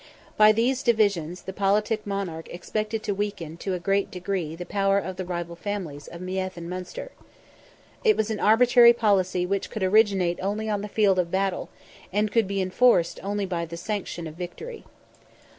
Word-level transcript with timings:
By 0.35 0.51
these 0.51 0.79
subdivisions 0.79 1.43
the 1.43 1.53
politic 1.53 2.07
monarch 2.07 2.49
expected 2.49 3.03
to 3.03 3.13
weaken 3.13 3.55
to 3.57 3.75
a 3.75 3.79
great 3.79 4.09
degree 4.09 4.55
the 4.55 4.65
power 4.65 4.97
of 4.97 5.15
the 5.15 5.25
rival 5.25 5.55
families 5.55 6.07
of 6.07 6.21
Meath 6.21 6.57
and 6.57 6.67
Munster. 6.67 7.11
It 8.03 8.17
was 8.17 8.31
an 8.31 8.39
arbitrary 8.39 8.93
policy 8.93 9.45
which 9.45 9.69
could 9.69 9.83
originate 9.83 10.39
only 10.41 10.67
on 10.71 10.81
the 10.81 10.87
field 10.87 11.19
of 11.19 11.29
battle, 11.29 11.69
and 12.11 12.31
could 12.31 12.47
be 12.47 12.63
enforced 12.63 13.19
only 13.21 13.45
by 13.45 13.63
the 13.63 13.77
sanction 13.77 14.25
of 14.25 14.33
victory. 14.33 14.85